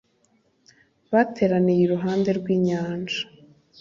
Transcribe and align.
bateraniye 1.11 1.81
iruhande 1.85 2.29
rw’inyanja 2.39 3.19